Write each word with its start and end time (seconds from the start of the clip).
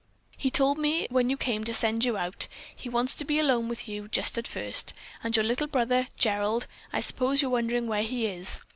"He 0.35 0.49
told 0.49 0.79
me 0.79 1.05
when 1.11 1.29
you 1.29 1.37
came 1.37 1.63
to 1.63 1.75
send 1.75 2.03
you 2.05 2.17
out. 2.17 2.47
He 2.75 2.89
wants 2.89 3.13
to 3.13 3.23
be 3.23 3.37
alone 3.37 3.67
with 3.67 3.87
you 3.87 4.07
just 4.07 4.35
at 4.35 4.47
first. 4.47 4.95
And 5.23 5.35
your 5.35 5.45
little 5.45 5.67
brother, 5.67 6.07
Gerald; 6.17 6.65
I 6.91 7.01
s'pose 7.01 7.43
you're 7.43 7.51
wondering 7.51 7.85
where 7.85 8.01
he 8.01 8.25
is. 8.25 8.63